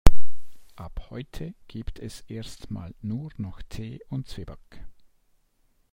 Ab 0.77 1.11
heute 1.11 1.53
gibt 1.67 1.99
es 1.99 2.21
erst 2.21 2.71
mal 2.71 2.95
nur 3.03 3.29
noch 3.37 3.61
Tee 3.61 4.01
und 4.09 4.27
Zwieback. 4.27 4.83